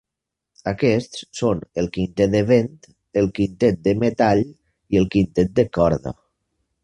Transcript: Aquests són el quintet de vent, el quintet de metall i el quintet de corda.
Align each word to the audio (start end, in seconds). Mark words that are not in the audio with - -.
Aquests 0.69 1.19
són 1.39 1.59
el 1.81 1.89
quintet 1.97 2.31
de 2.37 2.41
vent, 2.51 2.71
el 3.23 3.29
quintet 3.39 3.79
de 3.89 3.95
metall 4.07 4.43
i 4.97 5.01
el 5.03 5.09
quintet 5.17 5.53
de 5.61 5.67
corda. 5.79 6.17